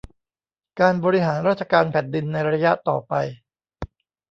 [0.79, 3.13] การบริหารราชการแผ่นดินในระยะต่อไป